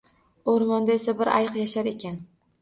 [0.53, 2.19] O’rmonda esa bir ayiq yashar ekan